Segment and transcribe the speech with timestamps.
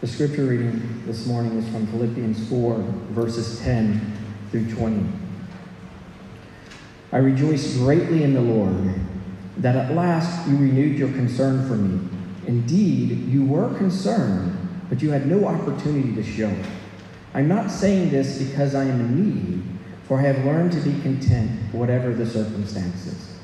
[0.00, 2.78] The scripture reading this morning is from Philippians 4,
[3.10, 4.00] verses 10
[4.50, 5.06] through 20.
[7.12, 8.94] I rejoice greatly in the Lord
[9.58, 12.08] that at last you renewed your concern for me.
[12.46, 14.56] Indeed, you were concerned,
[14.88, 16.66] but you had no opportunity to show it.
[17.34, 19.62] I'm not saying this because I am in need,
[20.04, 23.36] for I have learned to be content, whatever the circumstances.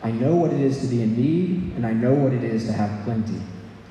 [0.00, 2.66] I know what it is to be in need, and I know what it is
[2.66, 3.40] to have plenty.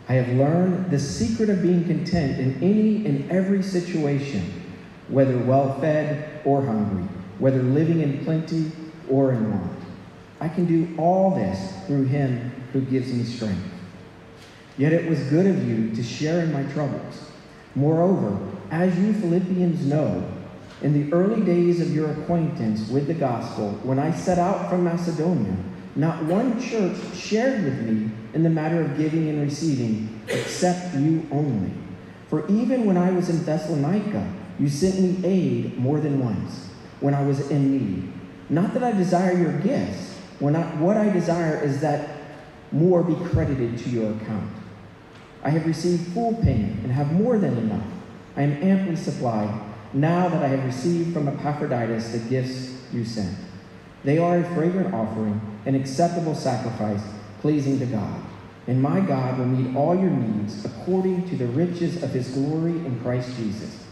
[0.09, 4.61] I have learned the secret of being content in any and every situation,
[5.07, 7.07] whether well fed or hungry,
[7.39, 8.71] whether living in plenty
[9.09, 9.79] or in want.
[10.41, 13.63] I can do all this through him who gives me strength.
[14.77, 17.31] Yet it was good of you to share in my troubles.
[17.75, 18.37] Moreover,
[18.71, 20.29] as you Philippians know,
[20.81, 24.83] in the early days of your acquaintance with the gospel, when I set out from
[24.83, 25.55] Macedonia,
[25.95, 31.27] not one church shared with me in the matter of giving and receiving, except you
[31.31, 31.71] only.
[32.29, 34.27] For even when I was in Thessalonica,
[34.59, 36.69] you sent me aid more than once,
[36.99, 38.11] when I was in need.
[38.49, 42.09] Not that I desire your gifts, when I, what I desire is that
[42.71, 44.51] more be credited to your account.
[45.43, 47.85] I have received full payment and have more than enough.
[48.35, 49.61] I am amply supplied
[49.93, 53.37] now that I have received from Epaphroditus the gifts you sent.
[54.03, 57.01] They are a fragrant offering, an acceptable sacrifice,
[57.41, 58.21] pleasing to God.
[58.67, 62.71] And my God will meet all your needs according to the riches of his glory
[62.71, 63.85] in Christ Jesus.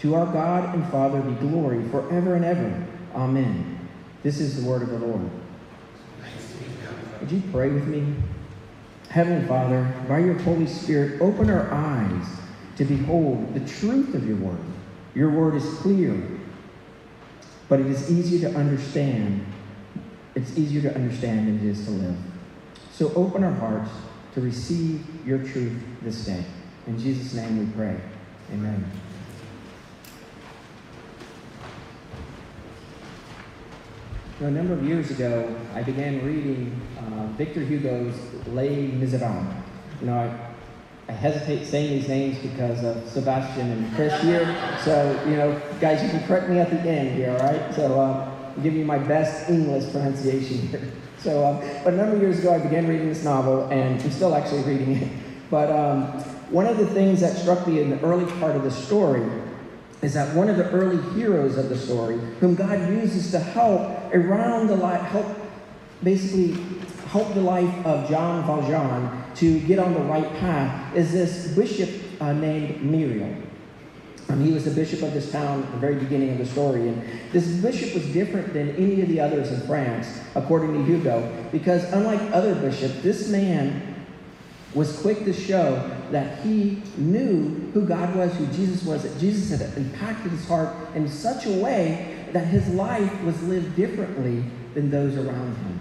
[0.00, 2.86] To our God and Father be glory forever and ever.
[3.14, 3.88] Amen.
[4.22, 5.30] This is the word of the Lord.
[7.20, 8.14] Would you pray with me?
[9.08, 12.26] Heavenly Father, by your Holy Spirit, open our eyes
[12.76, 14.60] to behold the truth of your word.
[15.14, 16.20] Your word is clear,
[17.68, 19.44] but it is easy to understand.
[20.38, 22.16] It's easier to understand than it is to live.
[22.92, 23.90] So open our hearts
[24.34, 26.44] to receive your truth this day.
[26.86, 28.00] In Jesus' name we pray.
[28.52, 28.88] Amen.
[34.40, 38.14] a number of years ago, I began reading uh, Victor Hugo's
[38.52, 39.52] Les Miserables.
[40.00, 44.46] You know, I, I hesitate saying these names because of Sebastian and Chris here.
[44.84, 47.74] So, you know, guys, you can correct me at the end here, all right?
[47.74, 50.82] So, uh, Give you my best English pronunciation here.
[51.18, 54.10] So, um, but a number of years ago, I began reading this novel, and I'm
[54.12, 55.12] still actually reading it.
[55.50, 56.02] But um,
[56.50, 59.28] one of the things that struck me in the early part of the story
[60.02, 64.14] is that one of the early heroes of the story, whom God uses to help
[64.14, 65.26] around the life, help
[66.04, 66.52] basically
[67.08, 71.90] help the life of Jean Valjean to get on the right path, is this bishop
[72.20, 73.47] uh, named Myriel.
[74.28, 76.88] Um, he was the bishop of this town at the very beginning of the story.
[76.88, 77.02] And
[77.32, 81.84] this bishop was different than any of the others in France, according to Hugo, because
[81.92, 83.94] unlike other bishops, this man
[84.74, 89.58] was quick to show that he knew who God was, who Jesus was, that Jesus
[89.58, 94.44] had impacted his heart in such a way that his life was lived differently
[94.74, 95.80] than those around him.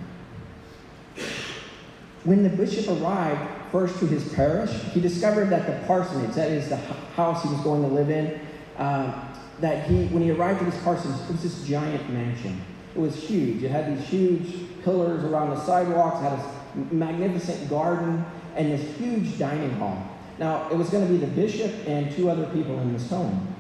[2.24, 6.70] When the bishop arrived first to his parish, he discovered that the parsonage, that is
[6.70, 8.40] the house he was going to live in,
[8.78, 9.28] uh,
[9.60, 12.62] that he, when he arrived at his parsonage, it was this giant mansion.
[12.96, 13.64] It was huge.
[13.64, 19.38] It had these huge pillars around the sidewalks, had a magnificent garden, and this huge
[19.38, 20.02] dining hall.
[20.40, 23.56] Now, it was going to be the bishop and two other people in this home.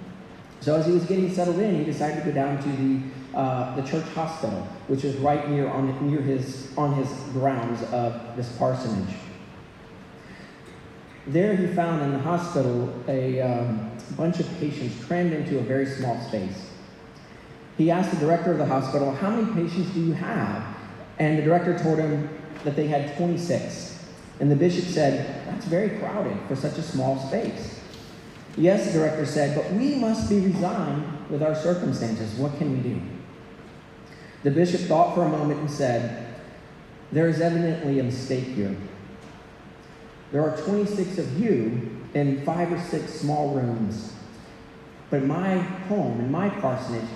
[0.59, 3.75] So as he was getting settled in, he decided to go down to the, uh,
[3.75, 8.51] the church hospital, which was right near, on, near his, on his grounds of this
[8.57, 9.15] parsonage.
[11.27, 15.85] There he found in the hospital a um, bunch of patients crammed into a very
[15.85, 16.69] small space.
[17.77, 20.65] He asked the director of the hospital, how many patients do you have?
[21.19, 22.29] And the director told him
[22.63, 24.05] that they had 26.
[24.39, 27.81] And the bishop said, That's very crowded for such a small space.
[28.55, 32.33] Yes, the director said, but we must be resigned with our circumstances.
[32.35, 33.01] What can we do?
[34.43, 36.35] The bishop thought for a moment and said,
[37.11, 38.75] There is evidently a mistake here.
[40.31, 44.13] There are 26 of you in five or six small rooms.
[45.09, 47.09] But in my home, in my parsonage,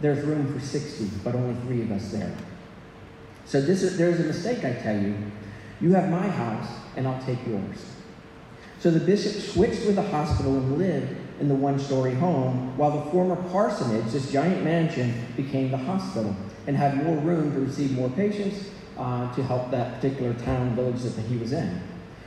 [0.00, 2.34] there's room for 60, but only three of us there.
[3.46, 5.14] So this is, there's a mistake, I tell you.
[5.80, 7.86] You have my house, and I'll take yours.
[8.78, 13.04] So the bishop switched with the hospital and lived in the one story home, while
[13.04, 16.34] the former parsonage, this giant mansion, became the hospital
[16.66, 18.68] and had more room to receive more patients
[18.98, 21.80] uh, to help that particular town village that he was in.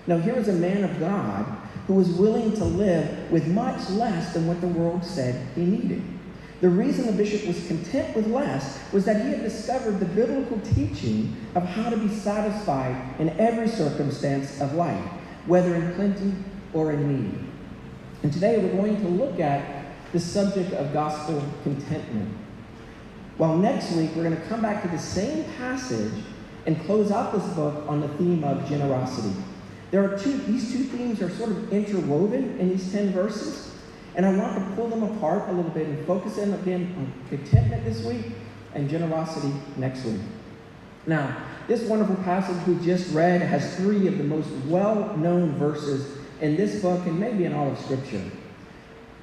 [0.05, 1.45] Now, here is a man of God
[1.87, 6.03] who was willing to live with much less than what the world said he needed.
[6.61, 10.59] The reason the bishop was content with less was that he had discovered the biblical
[10.61, 15.03] teaching of how to be satisfied in every circumstance of life,
[15.45, 16.33] whether in plenty
[16.73, 17.39] or in need.
[18.23, 22.33] And today we're going to look at the subject of gospel contentment.
[23.37, 26.13] While next week we're going to come back to the same passage
[26.65, 29.35] and close out this book on the theme of generosity.
[29.93, 33.75] There are two, these two themes are sort of interwoven in these 10 verses,
[34.15, 37.13] and I want to pull them apart a little bit and focus in again on
[37.29, 38.25] contentment this week
[38.73, 40.19] and generosity next week.
[41.05, 41.37] Now,
[41.67, 46.55] this wonderful passage we just read has three of the most well known verses in
[46.55, 48.23] this book and maybe in all of Scripture.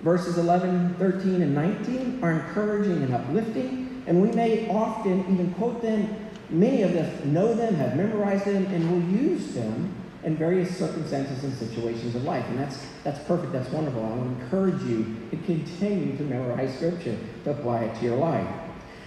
[0.02, 5.82] Verses 11, 13, and 19 are encouraging and uplifting, and we may often even quote
[5.82, 6.30] them.
[6.48, 11.42] Many of us know them, have memorized them, and will use them in various circumstances
[11.44, 12.44] and situations of life.
[12.48, 14.04] And that's, that's perfect, that's wonderful.
[14.04, 18.16] I want to encourage you to continue to memorize Scripture, to apply it to your
[18.16, 18.46] life.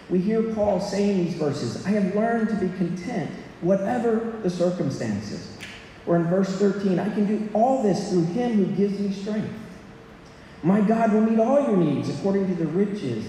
[0.10, 3.32] We hear Paul saying these verses I have learned to be content,
[3.62, 5.58] whatever the circumstances.
[6.06, 9.54] Or in verse 13, I can do all this through him who gives me strength.
[10.62, 13.26] My God will meet all your needs according to the riches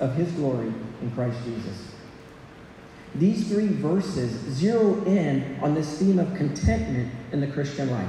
[0.00, 0.72] of his glory
[1.02, 1.89] in Christ Jesus.
[3.14, 8.08] These three verses zero in on this theme of contentment in the Christian life.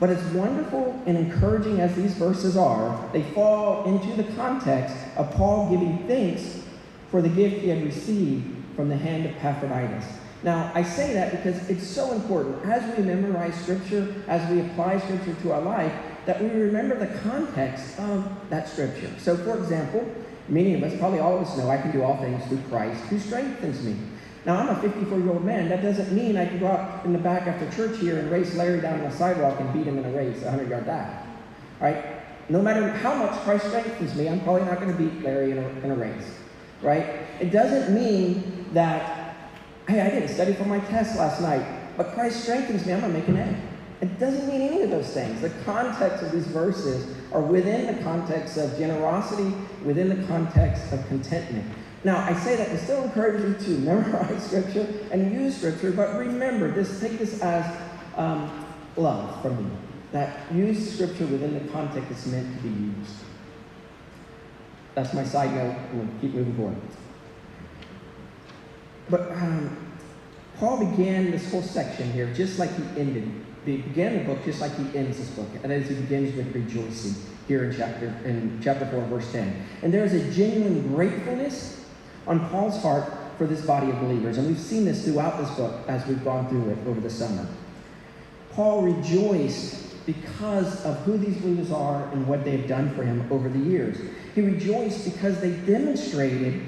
[0.00, 5.30] But as wonderful and encouraging as these verses are, they fall into the context of
[5.32, 6.62] Paul giving thanks
[7.10, 10.06] for the gift he had received from the hand of Epaphroditus.
[10.42, 14.98] Now, I say that because it's so important as we memorize Scripture, as we apply
[15.00, 15.92] Scripture to our life,
[16.24, 19.10] that we remember the context of that Scripture.
[19.18, 20.10] So, for example,
[20.50, 23.00] many of us, probably all of us know, I can do all things through Christ
[23.04, 23.96] who strengthens me.
[24.44, 25.68] Now, I'm a 54 year old man.
[25.68, 28.54] That doesn't mean I can go out in the back after church here and race
[28.54, 31.26] Larry down the sidewalk and beat him in a race, a 100 yard dash.
[31.80, 32.04] Right?
[32.48, 35.58] No matter how much Christ strengthens me, I'm probably not going to beat Larry in
[35.58, 36.38] a, in a race.
[36.82, 37.26] Right?
[37.38, 39.20] It doesn't mean that
[39.90, 42.92] Hey, I didn't study for my test last night, but Christ strengthens me.
[42.92, 43.69] I'm going to make an A.
[44.00, 45.42] It doesn't mean any of those things.
[45.42, 49.54] The context of these verses are within the context of generosity,
[49.84, 51.70] within the context of contentment.
[52.02, 56.16] Now, I say that to still encourage you to memorize Scripture and use Scripture, but
[56.16, 57.78] remember this, take this as
[58.16, 58.66] um,
[58.96, 59.70] love from me.
[60.12, 63.16] That use Scripture within the context it's meant to be used.
[64.94, 65.76] That's my side note.
[66.20, 66.76] Keep moving forward.
[69.10, 69.94] But um,
[70.56, 73.30] Paul began this whole section here just like he ended.
[73.64, 76.54] He began the book just like he ends this book, and as he begins with
[76.54, 77.14] rejoicing
[77.46, 79.64] here in chapter in chapter four, verse ten.
[79.82, 81.84] And there is a genuine gratefulness
[82.26, 85.80] on Paul's heart for this body of believers, and we've seen this throughout this book
[85.88, 87.46] as we've gone through it over the summer.
[88.52, 93.30] Paul rejoiced because of who these believers are and what they have done for him
[93.30, 93.96] over the years.
[94.34, 96.62] He rejoiced because they demonstrated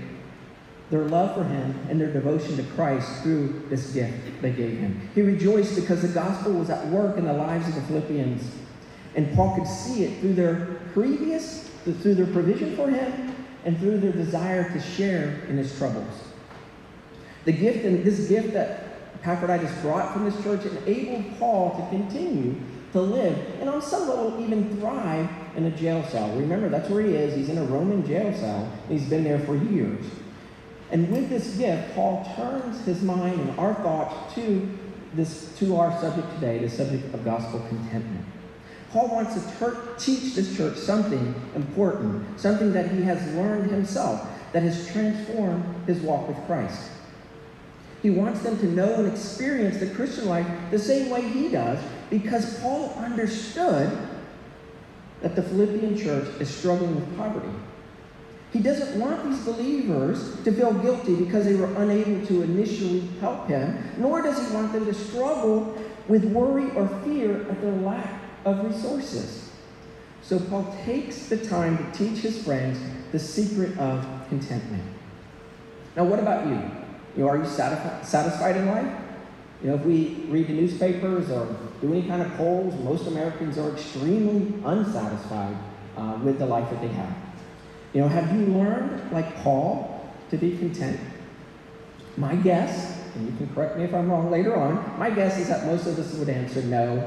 [0.92, 5.08] their love for him and their devotion to Christ through this gift they gave him.
[5.14, 8.44] He rejoiced because the gospel was at work in the lives of the Philippians.
[9.14, 13.34] And Paul could see it through their previous, through their provision for him,
[13.64, 16.14] and through their desire to share in his troubles.
[17.46, 18.84] The gift and this gift that
[19.14, 22.54] Epaphroditus brought from this church enabled Paul to continue
[22.92, 26.28] to live and on some level even thrive in a jail cell.
[26.36, 27.34] Remember, that's where he is.
[27.34, 28.70] He's in a Roman jail cell.
[28.88, 30.04] And he's been there for years.
[30.92, 34.78] And with this gift, Paul turns his mind and our thoughts to
[35.14, 38.24] this to our subject today, the subject of gospel contentment.
[38.90, 44.28] Paul wants to ter- teach this church something important, something that he has learned himself
[44.52, 46.90] that has transformed his walk with Christ.
[48.02, 51.78] He wants them to know and experience the Christian life the same way he does
[52.10, 53.90] because Paul understood
[55.22, 57.48] that the Philippian church is struggling with poverty.
[58.52, 63.48] He doesn't want these believers to feel guilty because they were unable to initially help
[63.48, 68.20] him, nor does he want them to struggle with worry or fear at their lack
[68.44, 69.50] of resources.
[70.20, 72.78] So Paul takes the time to teach his friends
[73.10, 74.84] the secret of contentment.
[75.96, 76.60] Now, what about you?
[77.16, 79.00] You know, are you satisfied in life?
[79.62, 83.56] You know, if we read the newspapers or do any kind of polls, most Americans
[83.56, 85.56] are extremely unsatisfied
[85.96, 87.14] uh, with the life that they have.
[87.92, 90.98] You know, have you learned, like Paul, to be content?
[92.16, 95.48] My guess, and you can correct me if I'm wrong later on, my guess is
[95.48, 97.06] that most of us would answer no.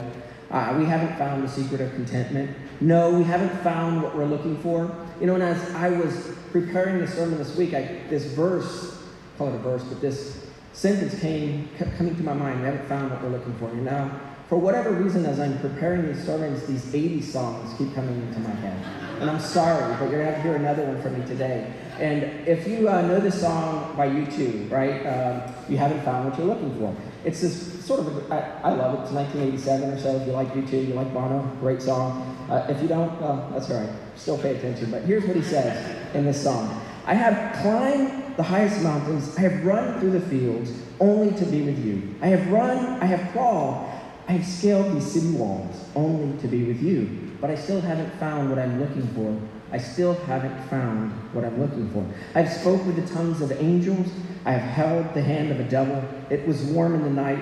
[0.51, 2.55] Uh, we haven't found the secret of contentment.
[2.81, 4.95] No, we haven't found what we're looking for.
[5.19, 9.03] You know, and as I was preparing the sermon this week, I, this verse,
[9.37, 12.59] call it a verse, but this sentence came kept coming to my mind.
[12.59, 13.73] We haven't found what we're looking for.
[13.73, 18.21] You now, for whatever reason, as I'm preparing these sermons, these 80 songs keep coming
[18.21, 19.21] into my head.
[19.21, 21.73] And I'm sorry, but you're going to have to hear another one from me today.
[21.99, 26.37] And if you uh, know this song by U2, right, uh, you haven't found what
[26.37, 26.95] you're looking for.
[27.23, 29.03] It's this sort of, I, I love it.
[29.03, 30.15] It's 1987 or so.
[30.17, 32.37] If you like U2, you like Bono, great song.
[32.49, 33.89] Uh, if you don't, well, that's all right.
[34.15, 34.91] Still pay attention.
[34.91, 39.41] But here's what he says in this song I have climbed the highest mountains, I
[39.41, 42.15] have run through the fields, only to be with you.
[42.21, 43.87] I have run, I have crawled,
[44.27, 47.31] I have scaled these city walls, only to be with you.
[47.39, 49.39] But I still haven't found what I'm looking for.
[49.71, 52.05] I still haven't found what I'm looking for.
[52.33, 54.07] I've spoke with the tongues of angels.
[54.45, 56.03] I have held the hand of a devil.
[56.29, 57.39] It was warm in the night.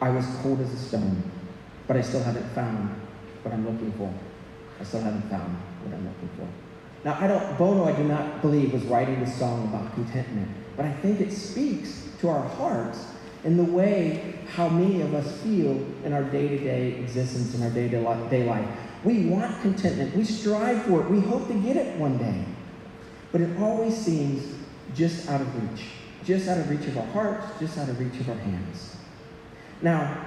[0.00, 1.22] I was cold as a stone.
[1.86, 2.90] But I still haven't found
[3.42, 4.12] what I'm looking for.
[4.80, 6.48] I still haven't found what I'm looking for.
[7.04, 10.84] Now, I don't, Bono, I do not believe, was writing this song about contentment, but
[10.84, 13.06] I think it speaks to our hearts
[13.44, 17.62] in the way how many of us feel in our day to day existence, in
[17.62, 18.68] our day to day life.
[19.04, 22.44] We want contentment, we strive for it, we hope to get it one day,
[23.32, 24.54] but it always seems
[24.94, 25.86] just out of reach,
[26.24, 28.96] just out of reach of our hearts, just out of reach of our hands.
[29.80, 30.24] Now,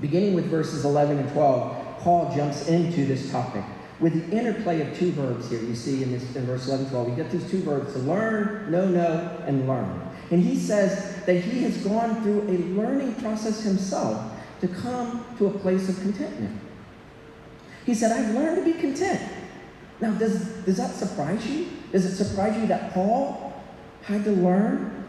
[0.00, 3.64] beginning with verses 11 and 12, Paul jumps into this topic
[4.00, 5.60] with the interplay of two verbs here.
[5.60, 8.70] You see in, this, in verse 11 12, you get these two verbs to learn,
[8.70, 10.09] know, know, and learn.
[10.30, 15.46] And he says that he has gone through a learning process himself to come to
[15.46, 16.60] a place of contentment.
[17.84, 19.20] He said, I've learned to be content.
[20.00, 21.68] Now, does, does that surprise you?
[21.92, 23.52] Does it surprise you that Paul
[24.02, 25.04] had to learn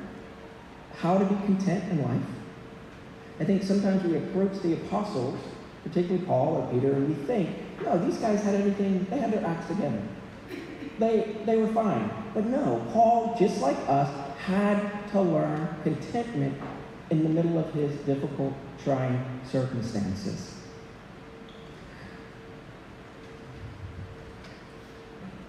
[0.98, 2.28] how to be content in life?
[3.40, 5.40] I think sometimes we approach the apostles,
[5.84, 7.50] particularly Paul or Peter, and we think,
[7.84, 10.02] no, these guys had everything, they had their acts together.
[11.00, 12.12] They, they were fine.
[12.34, 16.60] But no, Paul, just like us, had to learn contentment
[17.10, 20.56] in the middle of his difficult, trying circumstances.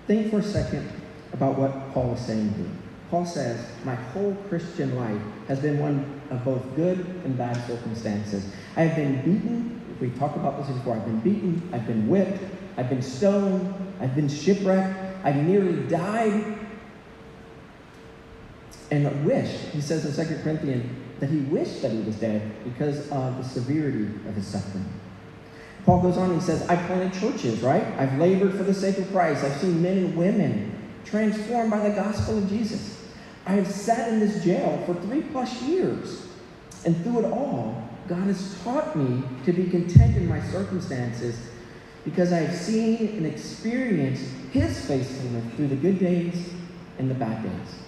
[0.06, 0.90] Think for a second
[1.32, 2.66] about what Paul is saying here.
[3.08, 8.44] Paul says, My whole Christian life has been one of both good and bad circumstances.
[8.76, 9.96] I have been beaten.
[10.00, 10.96] We talked about this before.
[10.96, 11.70] I've been beaten.
[11.72, 12.42] I've been whipped.
[12.76, 13.72] I've been stoned.
[14.00, 15.24] I've been shipwrecked.
[15.24, 16.61] I've nearly died.
[18.92, 20.84] And wished, he says in 2 Corinthians,
[21.18, 24.84] that he wished that he was dead because of the severity of his suffering.
[25.86, 27.84] Paul goes on, he says, I planted churches, right?
[27.98, 29.44] I've labored for the sake of Christ.
[29.44, 33.02] I've seen men and women transformed by the gospel of Jesus.
[33.46, 36.26] I have sat in this jail for three plus years.
[36.84, 41.40] And through it all, God has taught me to be content in my circumstances
[42.04, 46.50] because I have seen and experienced His faithfulness through the good days
[46.98, 47.82] and the bad days.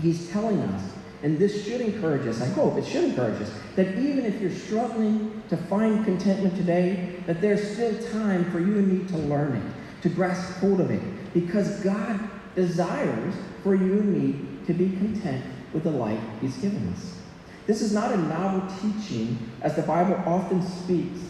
[0.00, 0.92] He's telling us
[1.22, 4.50] and this should encourage us, I hope it should encourage us, that even if you're
[4.50, 9.56] struggling to find contentment today, that there's still time for you and me to learn
[9.56, 11.02] it, to grasp hold of it,
[11.34, 12.18] because God
[12.54, 17.18] desires for you and me to be content with the life He's given us.
[17.66, 21.20] This is not a novel teaching, as the Bible often speaks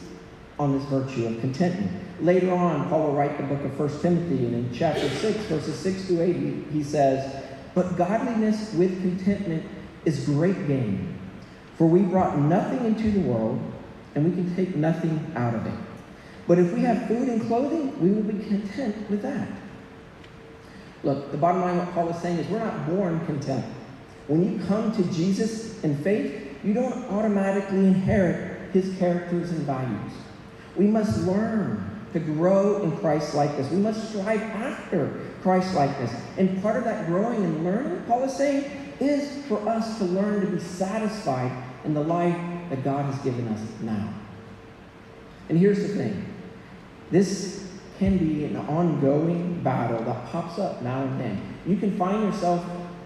[0.59, 1.91] on this virtue of contentment.
[2.23, 5.77] Later on, Paul will write the book of 1 Timothy, and in chapter 6, verses
[5.81, 9.65] 6 to 8, he, he says, But godliness with contentment
[10.05, 11.19] is great gain.
[11.77, 13.61] For we brought nothing into the world,
[14.15, 15.79] and we can take nothing out of it.
[16.47, 19.49] But if we have food and clothing, we will be content with that.
[21.03, 23.65] Look, the bottom line, what Paul is saying is we're not born content.
[24.27, 30.13] When you come to Jesus in faith, you don't automatically inherit his characters and values.
[30.77, 33.71] We must learn to grow in Christ likeness.
[33.71, 36.13] We must strive after Christ likeness.
[36.37, 38.71] And part of that growing and learning, Paul is saying,
[39.01, 41.51] is for us to learn to be satisfied
[41.85, 42.37] in the life
[42.69, 44.13] that God has given us now.
[45.49, 46.27] And here's the thing
[47.11, 47.67] this
[47.99, 51.41] can be an ongoing battle that pops up now and then.
[51.67, 52.65] You can find yourself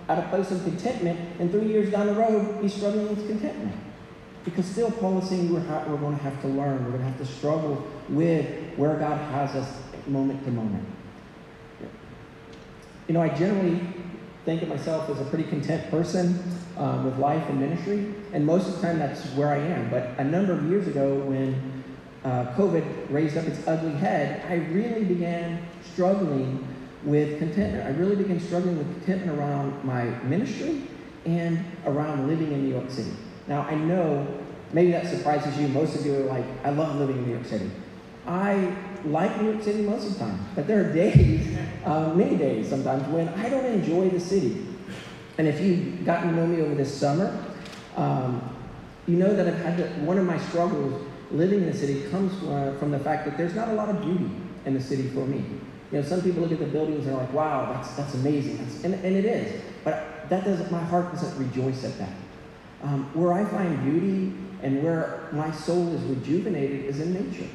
[0.08, 3.74] at a place of contentment, and three years down the road, be struggling with contentment.
[4.44, 7.02] Because still, Paul is saying we're, ha- we're going to have to learn, we're going
[7.02, 10.86] to have to struggle with where God has us moment to moment.
[13.06, 13.80] You know, I generally
[14.44, 16.42] think of myself as a pretty content person
[16.78, 19.90] um, with life and ministry, and most of the time that's where I am.
[19.90, 21.84] But a number of years ago, when
[22.24, 26.66] uh, COVID raised up its ugly head, I really began struggling
[27.04, 27.86] with contentment.
[27.86, 30.82] I really began struggling with contentment around my ministry
[31.26, 33.12] and around living in New York City.
[33.46, 34.26] Now, I know
[34.72, 35.68] maybe that surprises you.
[35.68, 37.70] Most of you are like, I love living in New York City.
[38.26, 38.74] I
[39.06, 42.68] like New York City most of the time, but there are days, uh, many days
[42.68, 44.66] sometimes, when I don't enjoy the city.
[45.36, 47.44] And if you've gotten to know me over this summer,
[47.96, 48.56] um,
[49.06, 52.32] you know that I've had to, one of my struggles living in the city comes
[52.44, 54.30] uh, from the fact that there's not a lot of beauty
[54.64, 55.44] in the city for me.
[55.92, 58.58] You know, some people look at the buildings and are like, wow, that's, that's amazing.
[58.58, 59.62] That's, and, and it is.
[59.84, 62.12] But that doesn't, my heart doesn't rejoice at that.
[62.82, 64.32] Um, where I find beauty
[64.62, 67.48] and where my soul is rejuvenated is in nature.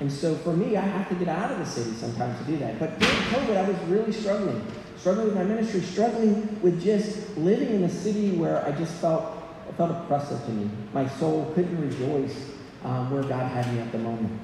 [0.00, 2.56] And so for me, I have to get out of the city sometimes to do
[2.58, 2.78] that.
[2.78, 4.66] But during COVID, I was really struggling.
[4.98, 9.36] Struggling with my ministry, struggling with just living in a city where I just felt
[9.68, 10.70] it felt oppressive to me.
[10.92, 12.50] My soul couldn't rejoice
[12.82, 14.40] um, where God had me at the moment.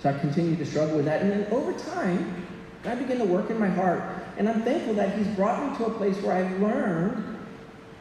[0.00, 1.22] So I continued to struggle with that.
[1.22, 2.46] And then over time,
[2.84, 4.02] I began to work in my heart.
[4.36, 7.38] And I'm thankful that He's brought me to a place where I've learned,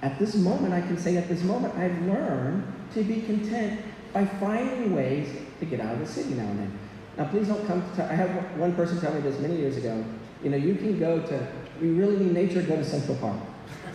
[0.02, 3.80] at this moment, I can say at this moment, I've learned to be content
[4.12, 5.30] by finding ways
[5.63, 6.79] to get out of the city now and then.
[7.17, 10.03] Now, please don't come to, I had one person tell me this many years ago.
[10.43, 11.48] You know, you can go to,
[11.79, 13.39] we really need nature, go to Central Park.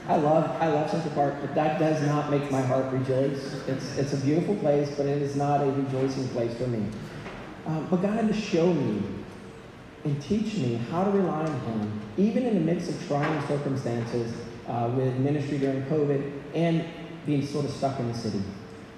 [0.06, 3.60] I love, I love Central Park, but that does not make my heart rejoice.
[3.66, 6.88] It's, it's a beautiful place, but it is not a rejoicing place for me.
[7.66, 9.02] Um, but God had to show me
[10.04, 14.32] and teach me how to rely on Him, even in the midst of trying circumstances
[14.68, 16.84] uh, with ministry during COVID and
[17.26, 18.40] being sort of stuck in the city.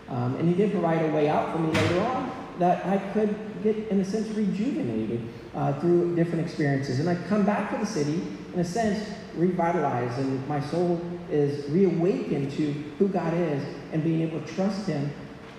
[0.08, 3.34] Um, and He did provide a way out for me later on that I could
[3.62, 7.00] get, in a sense, rejuvenated uh, through different experiences.
[7.00, 11.00] And I come back to the city, in a sense, revitalized, and my soul
[11.30, 15.10] is reawakened to who God is and being able to trust Him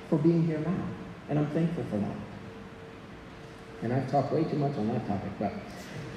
[0.09, 0.83] for being here now.
[1.27, 2.15] And I'm thankful for that.
[3.81, 5.53] And I've talked way too much on that topic, but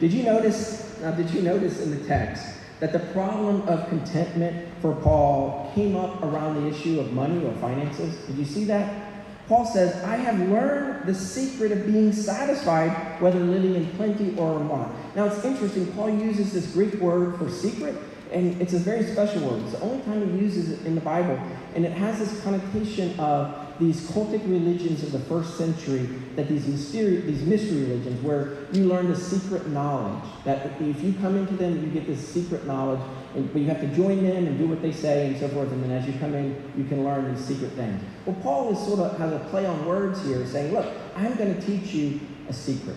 [0.01, 2.45] did you notice, now did you notice in the text
[2.81, 7.55] that the problem of contentment for Paul came up around the issue of money or
[7.55, 8.17] finances?
[8.27, 9.14] Did you see that?
[9.49, 14.59] Paul says, I have learned the secret of being satisfied, whether living in plenty or
[14.61, 14.95] in want.
[15.15, 17.95] Now it's interesting, Paul uses this Greek word for secret,
[18.33, 19.63] and it's a very special word.
[19.63, 21.39] It's the only time he uses it in the Bible,
[21.75, 26.67] and it has this connotation of these cultic religions of the first century, that these
[26.67, 30.25] mystery, these mystery religions, where you learn the secret knowledge.
[30.45, 33.01] That if you come into them, you get this secret knowledge,
[33.35, 35.71] and, but you have to join them and do what they say and so forth.
[35.73, 38.03] And then as you come in, you can learn these secret things.
[38.27, 40.87] Well, Paul is sort of has a play on words here, saying, "Look,
[41.17, 42.97] I'm going to teach you a secret."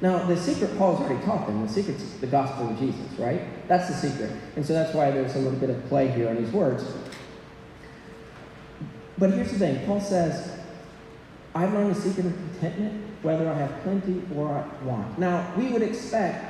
[0.00, 1.66] Now, the secret Paul's already taught them.
[1.66, 3.42] The secret's the gospel of Jesus, right?
[3.68, 4.32] That's the secret.
[4.56, 6.84] And so that's why there's a little bit of play here on these words.
[9.18, 10.58] But here's the thing Paul says,
[11.54, 15.18] I've learned the secret of contentment, whether I have plenty or I want.
[15.18, 16.49] Now, we would expect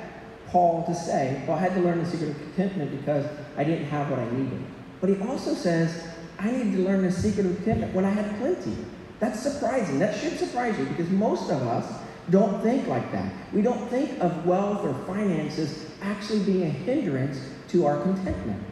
[0.50, 3.86] Paul to say, Well, I had to learn the secret of contentment because I didn't
[3.86, 4.62] have what I needed.
[5.00, 6.08] But he also says,
[6.38, 8.76] I needed to learn the secret of contentment when I had plenty.
[9.20, 9.98] That's surprising.
[9.98, 13.32] That should surprise you because most of us don't think like that.
[13.52, 18.62] We don't think of wealth or finances actually being a hindrance to our contentment.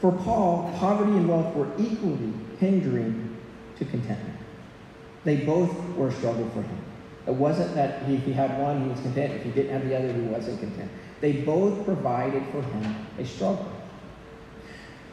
[0.00, 3.36] For Paul, poverty and wealth were equally hindering
[3.78, 4.38] to contentment.
[5.24, 6.78] They both were a struggle for him.
[7.26, 9.32] It wasn't that if he had one, he was content.
[9.34, 10.90] If he didn't have the other, he wasn't content.
[11.20, 13.70] They both provided for him a struggle.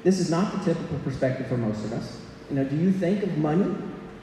[0.03, 2.19] This is not the typical perspective for most of us.
[2.49, 3.73] You know, do you think of money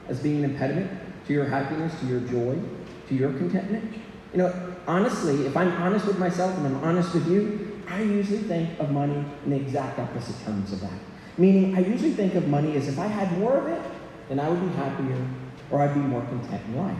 [0.07, 0.91] as being an impediment
[1.25, 2.59] to your happiness, to your joy,
[3.07, 3.91] to your contentment?
[4.33, 8.39] You know, honestly, if I'm honest with myself and I'm honest with you, I usually
[8.39, 10.99] think of money in the exact opposite terms of that.
[11.39, 13.81] Meaning, I usually think of money as if I had more of it,
[14.27, 15.27] then I would be happier
[15.71, 16.97] or I'd be more content in life.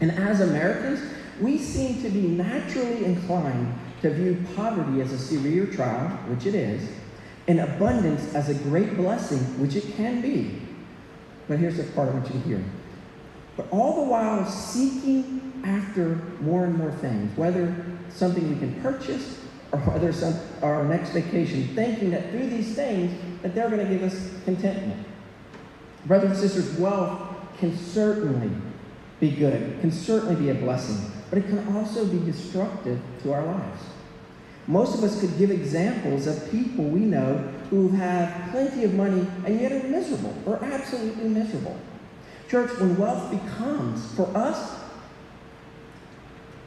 [0.00, 1.00] And as Americans,
[1.40, 6.54] we seem to be naturally inclined to view poverty as a severe trial, which it
[6.54, 6.88] is,
[7.48, 10.60] and abundance as a great blessing, which it can be.
[11.48, 12.64] But here's the part I want you to hear.
[13.56, 17.74] But all the while seeking after more and more things, whether
[18.10, 19.40] something we can purchase
[19.72, 23.92] or whether some our next vacation, thinking that through these things that they're going to
[23.92, 25.06] give us contentment.
[26.06, 27.20] Brothers and sisters, wealth
[27.58, 28.50] can certainly
[29.20, 33.44] be good, can certainly be a blessing, but it can also be destructive to our
[33.44, 33.82] lives.
[34.66, 37.36] Most of us could give examples of people we know
[37.70, 41.78] who have plenty of money and yet are miserable or absolutely miserable.
[42.48, 44.80] Church, when wealth becomes, for us,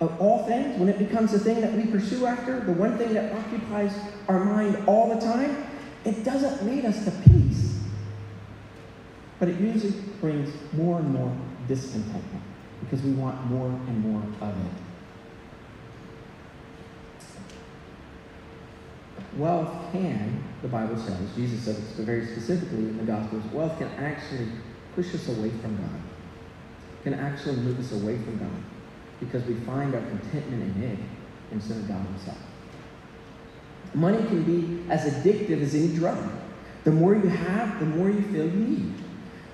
[0.01, 3.13] of all things, when it becomes the thing that we pursue after, the one thing
[3.13, 3.93] that occupies
[4.29, 5.65] our mind all the time,
[6.05, 7.79] it doesn't lead us to peace.
[9.39, 11.35] But it usually brings more and more
[11.69, 12.43] discontentment
[12.81, 14.71] because we want more and more of it.
[19.37, 23.87] Wealth can, the Bible says, Jesus says it very specifically in the Gospels, wealth can
[23.91, 24.47] actually
[24.95, 26.01] push us away from God,
[27.03, 28.63] can actually move us away from God
[29.19, 30.99] because we find our contentment in it
[31.51, 32.37] instead of God Himself.
[33.93, 36.17] Money can be as addictive as any drug.
[36.83, 38.93] The more you have, the more you feel you need.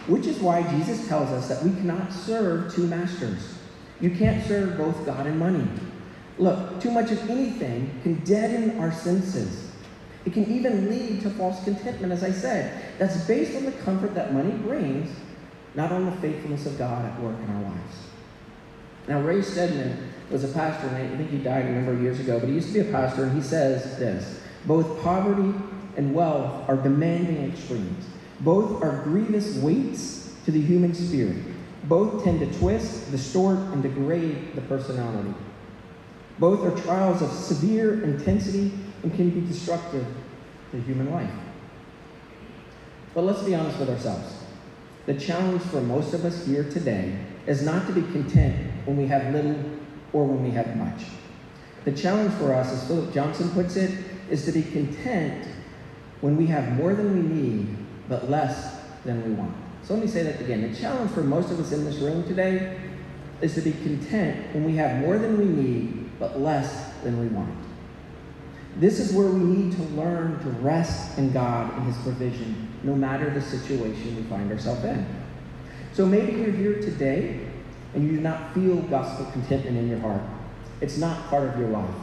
[0.08, 3.56] Which is why Jesus tells us that we cannot serve two masters.
[4.00, 5.68] You can't serve both God and money.
[6.38, 9.72] Look, too much of anything can deaden our senses.
[10.26, 12.84] It can even lead to false contentment, as I said.
[12.98, 15.16] That's based on the comfort that money brings,
[15.76, 17.98] not on the faithfulness of God at work in our lives.
[19.08, 22.20] Now, Ray Stedman was a pastor, and I think he died a number of years
[22.20, 25.54] ago, but he used to be a pastor, and he says this Both poverty
[25.96, 28.06] and wealth are demanding extremes.
[28.42, 31.38] Both are grievous weights to the human spirit.
[31.86, 35.34] Both tend to twist, distort, and degrade the personality.
[36.40, 38.72] Both are trials of severe intensity
[39.04, 40.06] and can be destructive
[40.72, 41.32] to human life.
[43.14, 44.44] But let's be honest with ourselves.
[45.06, 47.18] The challenge for most of us here today
[47.48, 49.58] is not to be content when we have little
[50.12, 51.04] or when we have much.
[51.86, 53.92] The challenge for us, as Philip Johnson puts it,
[54.30, 55.48] is to be content
[56.22, 57.78] when we have more than we need,
[58.10, 59.56] but less than we want.
[59.84, 60.72] So let me say that again.
[60.72, 62.80] The challenge for most of us in this room today
[63.42, 67.28] is to be content when we have more than we need, but less than we
[67.28, 67.56] want.
[68.78, 72.96] This is where we need to learn to rest in God and His provision, no
[72.96, 75.06] matter the situation we find ourselves in.
[75.94, 77.48] So maybe you're here today
[77.94, 80.22] and you do not feel gospel contentment in your heart.
[80.82, 81.96] It's not part of your life.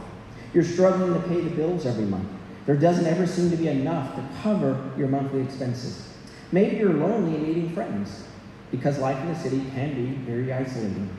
[0.53, 2.27] You're struggling to pay the bills every month.
[2.65, 6.07] There doesn't ever seem to be enough to cover your monthly expenses.
[6.51, 8.23] Maybe you're lonely and needing friends
[8.71, 11.09] because life in the city can be very isolating.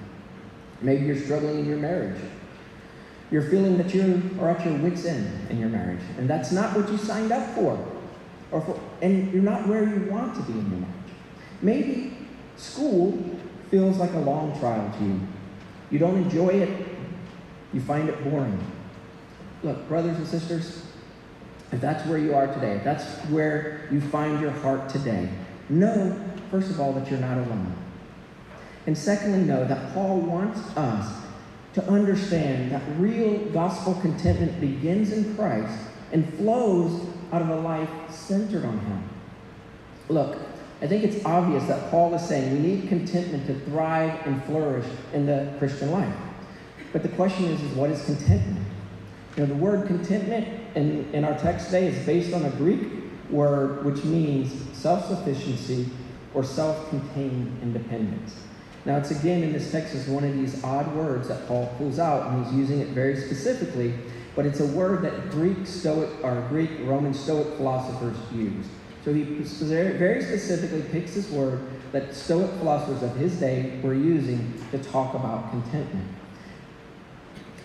[0.81, 2.21] Maybe you're struggling in your marriage.
[3.31, 6.77] You're feeling that you are at your wits' end in your marriage, and that's not
[6.77, 7.85] what you signed up for,
[8.51, 11.13] or for, and you're not where you want to be in your marriage.
[11.63, 12.17] Maybe
[12.57, 13.19] school
[13.71, 15.21] feels like a long trial to you.
[15.91, 16.87] You don't enjoy it.
[17.73, 18.59] You find it boring.
[19.63, 20.83] Look, brothers and sisters,
[21.75, 25.29] if that's where you are today, if that's where you find your heart today,
[25.69, 26.17] know,
[26.49, 27.75] first of all, that you're not alone.
[28.87, 31.25] And secondly, know that Paul wants us
[31.73, 35.77] to understand that real gospel contentment begins in Christ
[36.13, 39.03] and flows out of a life centered on Him.
[40.09, 40.39] Look,
[40.81, 44.87] I think it's obvious that Paul is saying we need contentment to thrive and flourish
[45.13, 46.15] in the Christian life.
[46.93, 48.65] But the question is, is what is contentment?
[49.37, 52.89] You know, the word contentment in, in our text today is based on a Greek
[53.31, 55.89] word which means self sufficiency
[56.35, 58.37] or self contained independence.
[58.85, 61.99] Now, it's again in this text is one of these odd words that Paul pulls
[61.99, 63.95] out, and he's using it very specifically,
[64.37, 68.69] but it's a word that Greek Stoic or Greek Roman Stoic philosophers used.
[69.05, 71.61] So he very specifically picks this word
[71.93, 76.14] that Stoic philosophers of his day were using to talk about contentment.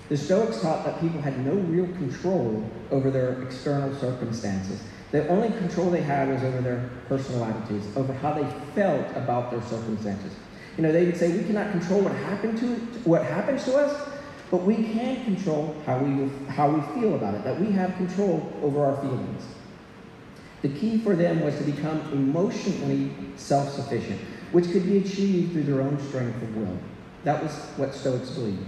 [0.10, 4.82] The Stoics taught that people had no real control over their external circumstances.
[5.12, 9.52] The only control they had was over their personal attitudes, over how they felt about
[9.52, 10.34] their circumstances.
[10.78, 12.68] You know, they would say we cannot control what happened to
[13.04, 14.10] what happens to us,
[14.50, 17.44] but we can control how we how we feel about it.
[17.44, 19.44] That we have control over our feelings.
[20.64, 24.20] The key for them was to become emotionally self-sufficient,
[24.52, 26.78] which could be achieved through their own strength of will.
[27.24, 28.66] That was what Stoics believed.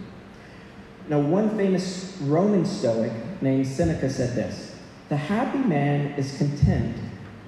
[1.12, 4.74] Now, one famous Roman Stoic named Seneca said this
[5.10, 6.96] The happy man is content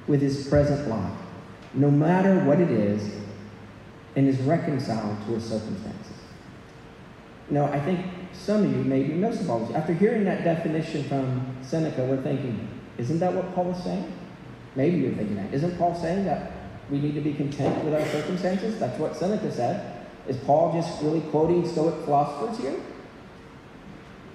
[0.05, 1.13] with his present lot,
[1.73, 3.09] no matter what it is,
[4.17, 6.17] and is reconciled to his circumstances.
[7.49, 11.55] Now, I think some of you, maybe most of all, after hearing that definition from
[11.61, 14.11] Seneca, we're thinking, isn't that what Paul is saying?
[14.75, 15.53] Maybe you're thinking that.
[15.53, 16.51] Isn't Paul saying that
[16.89, 18.77] we need to be content with our circumstances?
[18.77, 20.05] That's what Seneca said.
[20.27, 22.75] Is Paul just really quoting Stoic philosophers here?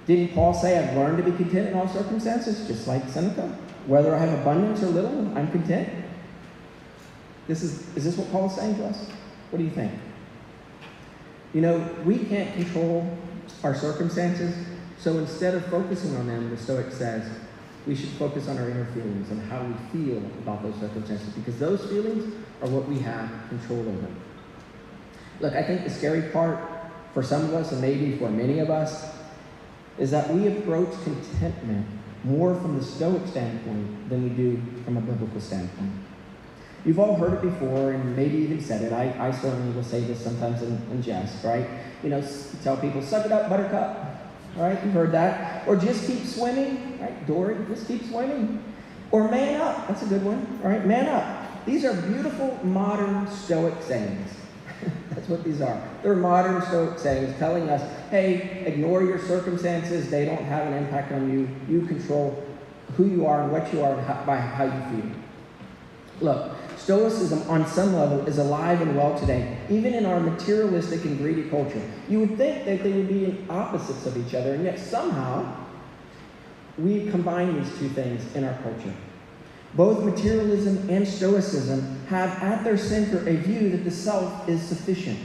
[0.09, 3.47] Didn't Paul say, I've learned to be content in all circumstances, just like Seneca?
[3.87, 5.87] Whether I have abundance or little, I'm content.
[7.47, 9.07] This is, is this what Paul is saying to us?
[9.51, 9.93] What do you think?
[11.53, 13.19] You know, we can't control
[13.63, 14.57] our circumstances,
[14.99, 17.31] so instead of focusing on them, the Stoic says,
[17.87, 21.59] we should focus on our inner feelings and how we feel about those circumstances because
[21.59, 24.07] those feelings are what we have control over.
[25.41, 26.59] Look, I think the scary part
[27.13, 29.18] for some of us, and maybe for many of us,
[29.99, 31.87] is that we approach contentment
[32.25, 35.93] more from the Stoic standpoint than we do from a biblical standpoint.
[36.85, 38.93] You've all heard it before and maybe even said it.
[38.93, 41.67] I, I certainly will say this sometimes in, in jest, right?
[42.03, 42.25] You know,
[42.63, 44.19] tell people, suck it up, buttercup.
[44.57, 44.83] Right?
[44.85, 45.69] You've heard that.
[45.69, 46.99] Or just keep swimming.
[47.01, 47.27] Right?
[47.27, 48.63] Dory, just keep swimming.
[49.11, 49.87] Or man up.
[49.89, 50.61] That's a good one.
[50.63, 50.85] Right?
[50.85, 51.65] Man up.
[51.65, 54.31] These are beautiful modern Stoic sayings.
[55.29, 55.79] What these are.
[56.03, 60.11] They're modern Stoic sayings telling us, hey, ignore your circumstances.
[60.11, 61.49] They don't have an impact on you.
[61.69, 62.43] You control
[62.97, 65.11] who you are and what you are how, by how you feel.
[66.21, 71.19] Look, Stoicism, on some level, is alive and well today, even in our materialistic and
[71.19, 71.83] greedy culture.
[72.09, 75.55] You would think that they would be opposites of each other, and yet somehow
[76.79, 78.95] we combine these two things in our culture.
[79.75, 85.19] Both materialism and stoicism have at their center a view that the self is sufficient.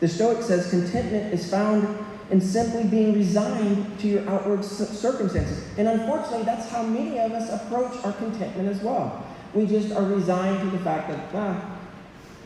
[0.00, 1.86] The Stoic says contentment is found
[2.30, 5.64] in simply being resigned to your outward circumstances.
[5.76, 9.26] And unfortunately, that's how many of us approach our contentment as well.
[9.54, 11.78] We just are resigned to the fact that, ah,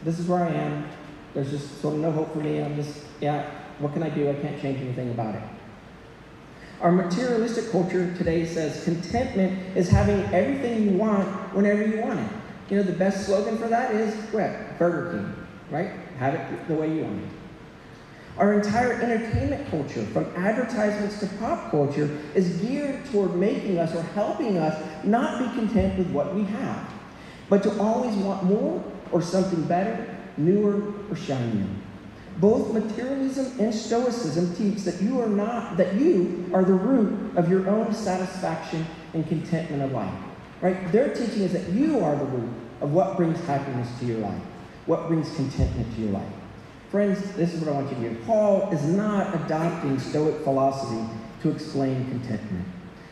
[0.04, 0.88] this is where I am.
[1.34, 2.62] There's just sort of no hope for me.
[2.62, 4.30] I'm just, yeah, what can I do?
[4.30, 5.42] I can't change anything about it.
[6.82, 12.28] Our materialistic culture today says contentment is having everything you want whenever you want it.
[12.68, 14.78] You know, the best slogan for that is what?
[14.80, 15.92] Burger King, right?
[16.18, 17.28] Have it the way you want it.
[18.36, 24.02] Our entire entertainment culture, from advertisements to pop culture, is geared toward making us or
[24.02, 26.92] helping us not be content with what we have,
[27.48, 31.66] but to always want more or something better, newer, or shinier.
[32.38, 37.50] Both materialism and stoicism teach that you are not that you are the root of
[37.50, 40.14] your own satisfaction and contentment of life.
[40.60, 40.90] Right?
[40.92, 44.42] Their teaching is that you are the root of what brings happiness to your life,
[44.86, 46.32] what brings contentment to your life.
[46.90, 48.24] Friends, this is what I want you to hear.
[48.26, 51.02] Paul is not adopting Stoic philosophy
[51.40, 52.66] to explain contentment.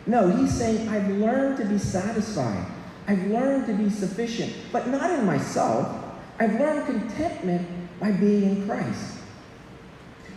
[0.07, 2.67] No, he's saying, I've learned to be satisfied.
[3.07, 6.05] I've learned to be sufficient, but not in myself.
[6.39, 7.67] I've learned contentment
[8.01, 9.19] by being in Christ.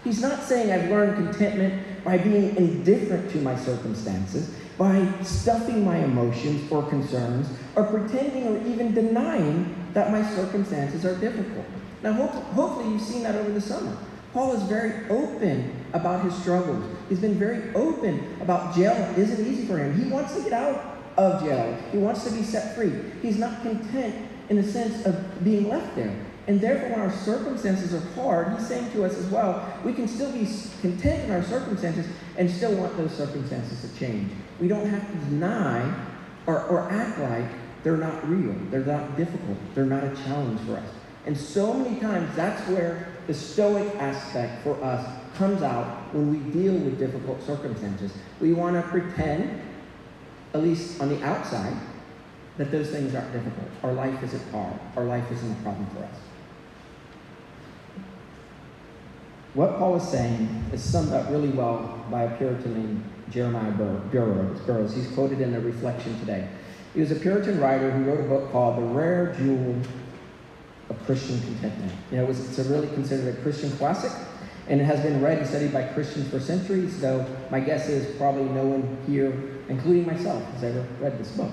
[0.03, 5.97] He's not saying I've learned contentment by being indifferent to my circumstances, by stuffing my
[5.97, 11.65] emotions or concerns, or pretending or even denying that my circumstances are difficult.
[12.01, 13.95] Now, hopefully, you've seen that over the summer.
[14.33, 16.83] Paul is very open about his struggles.
[17.07, 19.97] He's been very open about jail isn't easy for him.
[19.97, 22.91] He wants to get out of jail, he wants to be set free.
[23.21, 24.15] He's not content
[24.49, 26.13] in the sense of being left there.
[26.47, 30.07] And therefore, when our circumstances are hard, he's saying to us as well, we can
[30.07, 30.45] still be
[30.81, 32.05] content in our circumstances
[32.37, 34.31] and still want those circumstances to change.
[34.59, 35.93] We don't have to deny
[36.45, 37.49] or, or act like
[37.83, 40.89] they're not real, they're not difficult, they're not a challenge for us.
[41.25, 46.51] And so many times, that's where the stoic aspect for us comes out when we
[46.51, 48.11] deal with difficult circumstances.
[48.41, 49.61] We want to pretend,
[50.53, 51.77] at least on the outside,
[52.57, 53.67] that those things aren't difficult.
[53.81, 54.77] Our life isn't hard.
[54.97, 56.15] Our life isn't a problem for us.
[59.53, 64.59] What Paul is saying is summed up really well by a Puritan named Jeremiah Burroughs.
[64.61, 64.95] Burroughs.
[64.95, 66.47] He's quoted in the Reflection today.
[66.95, 69.75] He was a Puritan writer who wrote a book called The Rare Jewel
[70.89, 71.91] of Christian Contentment.
[72.09, 74.11] You know, it was, it's a really considered a Christian classic,
[74.67, 78.15] and it has been read and studied by Christians for centuries, though my guess is
[78.17, 79.33] probably no one here,
[79.69, 81.51] including myself, has ever read this book.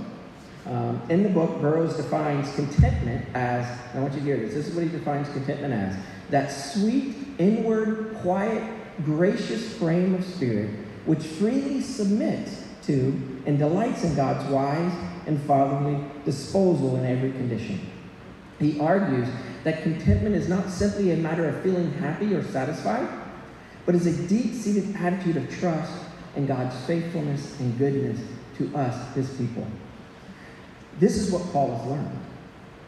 [0.67, 4.69] Um, in the book, Burroughs defines contentment as, I want you to hear this, this
[4.69, 5.97] is what he defines contentment as
[6.31, 7.90] that sweet, inward,
[8.23, 8.63] quiet,
[9.05, 10.71] gracious frame of spirit
[11.07, 14.93] which freely submits to and delights in God's wise
[15.27, 17.81] and fatherly disposal in every condition.
[18.59, 19.29] He argues
[19.65, 23.09] that contentment is not simply a matter of feeling happy or satisfied,
[23.87, 25.93] but is a deep seated attitude of trust
[26.37, 28.21] in God's faithfulness and goodness
[28.59, 29.67] to us, his people.
[30.99, 32.19] This is what Paul has learned.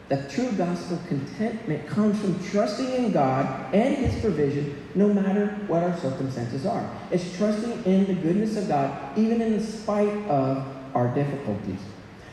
[0.09, 5.81] That true gospel contentment comes from trusting in God and His provision no matter what
[5.83, 6.89] our circumstances are.
[7.09, 11.79] It's trusting in the goodness of God even in spite of our difficulties.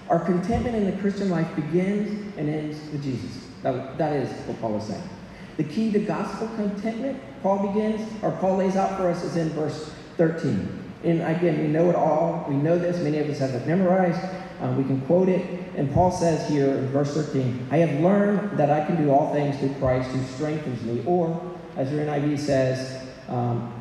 [0.08, 3.46] Our contentment in the Christian life begins and ends with Jesus.
[3.62, 5.08] That, that is what Paul is saying.
[5.56, 9.50] The key to gospel contentment, Paul begins, or Paul lays out for us, is in
[9.50, 10.80] verse 13.
[11.04, 12.44] And again, we know it all.
[12.48, 12.98] We know this.
[13.02, 14.20] Many of us have it memorized.
[14.60, 15.44] Uh, we can quote it.
[15.76, 19.32] And Paul says here in verse 13, I have learned that I can do all
[19.32, 21.02] things through Christ who strengthens me.
[21.06, 21.40] Or,
[21.76, 23.72] as your NIV says, um,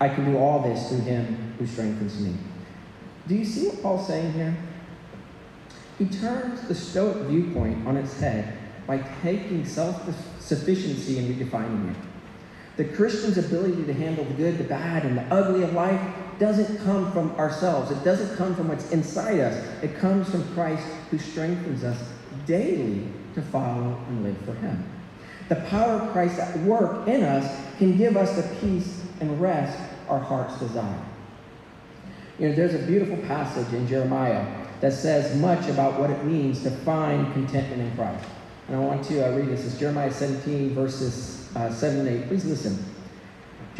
[0.00, 2.34] I can do all this through him who strengthens me.
[3.28, 4.56] Do you see what Paul's saying here?
[5.98, 8.56] He turns the Stoic viewpoint on its head
[8.86, 10.02] by taking self
[10.40, 11.96] sufficiency and redefining it.
[12.76, 16.00] The Christian's ability to handle the good, the bad, and the ugly of life
[16.40, 17.90] doesn't come from ourselves.
[17.90, 19.64] It doesn't come from what's inside us.
[19.82, 22.02] It comes from Christ who strengthens us
[22.46, 24.82] daily to follow and live for Him.
[25.48, 29.78] The power of Christ at work in us can give us the peace and rest
[30.08, 31.02] our hearts desire.
[32.38, 34.46] You know, there's a beautiful passage in Jeremiah
[34.80, 38.24] that says much about what it means to find contentment in Christ.
[38.68, 39.66] And I want to uh, read this.
[39.66, 42.28] It's Jeremiah 17, verses uh, 7 and 8.
[42.28, 42.82] Please listen.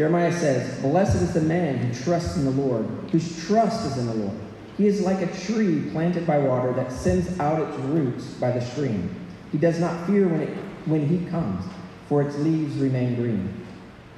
[0.00, 4.06] Jeremiah says, Blessed is the man who trusts in the Lord, whose trust is in
[4.06, 4.38] the Lord.
[4.78, 8.62] He is like a tree planted by water that sends out its roots by the
[8.62, 9.14] stream.
[9.52, 11.66] He does not fear when, it, when he comes,
[12.08, 13.66] for its leaves remain green,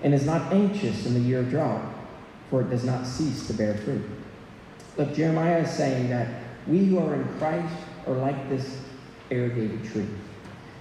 [0.04, 1.82] and is not anxious in the year of drought,
[2.48, 4.08] for it does not cease to bear fruit.
[4.96, 7.74] Look, Jeremiah is saying that we who are in Christ
[8.06, 8.78] are like this
[9.30, 10.06] irrigated tree.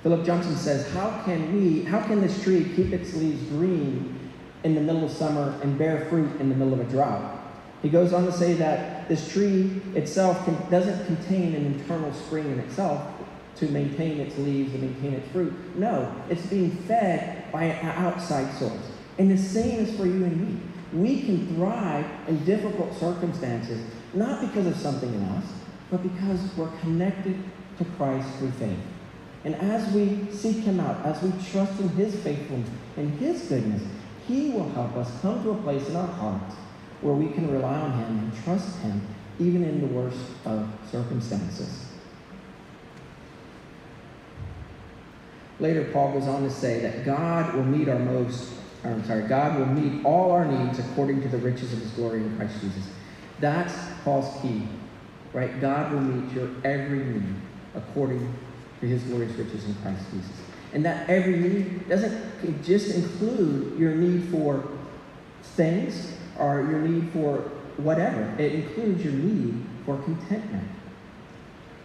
[0.04, 4.20] Philip Johnson says, How can we, how can this tree keep its leaves green
[4.64, 7.40] in the middle of summer and bear fruit in the middle of a drought?
[7.82, 12.52] He goes on to say that this tree itself can, doesn't contain an internal spring
[12.52, 13.02] in itself
[13.56, 15.54] to maintain its leaves and maintain its fruit.
[15.78, 18.92] No, it's being fed by an outside source.
[19.18, 20.60] And the same is for you and me.
[20.94, 23.82] We can thrive in difficult circumstances,
[24.14, 25.46] not because of something in us,
[25.90, 27.38] but because we're connected
[27.78, 28.80] to Christ through faith.
[29.44, 33.82] And as we seek Him out, as we trust in His faithfulness and His goodness,
[34.32, 36.56] He will help us come to a place in our hearts
[37.02, 39.06] where we can rely on Him and trust Him
[39.40, 41.88] even in the worst of circumstances.
[45.60, 48.54] Later, Paul goes on to say that God will meet our most,
[48.86, 52.22] I'm sorry, God will meet all our needs according to the riches of His glory
[52.22, 52.88] in Christ Jesus.
[53.40, 53.74] That's
[54.06, 54.64] Paul's key,
[55.34, 55.60] right?
[55.60, 57.36] God will meet your every need
[57.76, 58.34] according
[58.80, 60.51] to His glorious riches in Christ Jesus.
[60.74, 64.68] And that every need doesn't just include your need for
[65.44, 67.38] things or your need for
[67.78, 68.34] whatever.
[68.38, 70.68] It includes your need for contentment.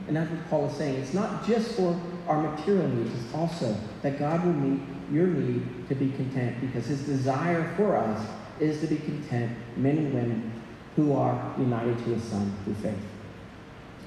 [0.06, 1.00] And that's what Paul is saying.
[1.00, 5.88] It's not just for our material needs, it's also that God will meet your need
[5.88, 8.26] to be content because his desire for us
[8.60, 10.62] is to be content, men and women
[10.96, 12.98] who are united to his Son through faith.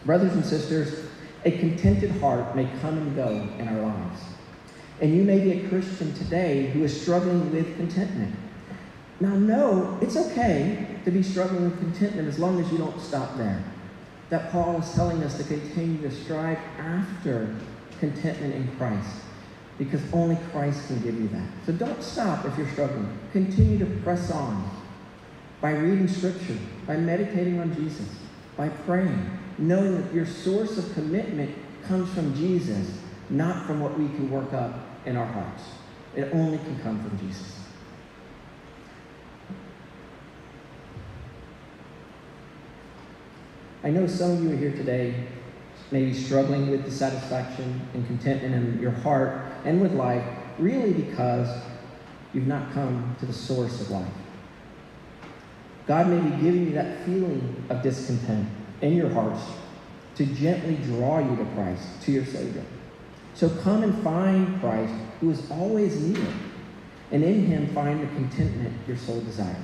[0.05, 1.05] Brothers and sisters,
[1.45, 4.21] a contented heart may come and go in our lives.
[5.01, 8.35] And you may be a Christian today who is struggling with contentment.
[9.21, 13.37] Now, no, it's okay to be struggling with contentment as long as you don't stop
[13.37, 13.63] there.
[14.29, 17.55] That Paul is telling us to continue to strive after
[17.99, 19.09] contentment in Christ
[19.77, 21.47] because only Christ can give you that.
[21.65, 23.17] So don't stop if you're struggling.
[23.31, 24.69] Continue to press on
[25.61, 28.07] by reading Scripture, by meditating on Jesus,
[28.57, 31.55] by praying, knowing that your source of commitment
[31.87, 34.73] comes from Jesus, not from what we can work up
[35.05, 35.63] in our hearts.
[36.15, 37.59] It only can come from Jesus.
[43.83, 45.27] I know some of you are here today,
[45.91, 50.25] maybe struggling with dissatisfaction and contentment in your heart and with life,
[50.57, 51.47] really because
[52.33, 54.11] you've not come to the source of life.
[55.87, 58.47] God may be giving you that feeling of discontent
[58.81, 59.41] in your hearts
[60.15, 62.63] to gently draw you to Christ, to your Savior.
[63.39, 66.27] So come and find Christ, who is always near,
[67.09, 69.55] and in him find the contentment your soul desires.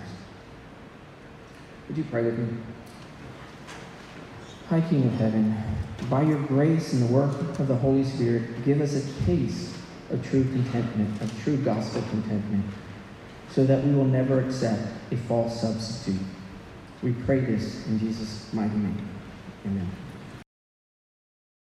[1.89, 2.57] Would you pray with me?
[4.69, 5.61] High King of Heaven,
[6.09, 9.75] by your grace and the work of the Holy Spirit, give us a taste
[10.09, 12.63] of true contentment, of true gospel contentment,
[13.51, 16.21] so that we will never accept a false substitute.
[17.03, 19.09] We pray this in Jesus' mighty name.
[19.65, 20.04] Amen.